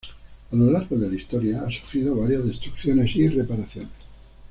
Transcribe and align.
A 0.51 0.55
lo 0.55 0.71
largo 0.71 0.97
de 0.97 1.07
la 1.07 1.15
historia 1.15 1.61
ha 1.61 1.69
sufrido 1.69 2.15
varias 2.15 2.43
destrucciones 2.43 3.15
y 3.15 3.29
reparaciones. 3.29 3.91